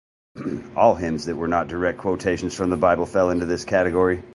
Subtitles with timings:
[0.75, 4.23] All hymns that were not direct quotations from the bible fell into this category.